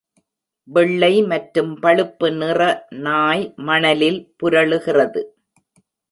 வெள்ளை 0.67 1.11
மற்றும் 1.23 1.73
பழுப்பு 1.75 2.27
நிற 2.31 2.61
நாய் 3.01 3.43
மணலில் 3.59 4.19
புரளுகிறது 4.39 5.21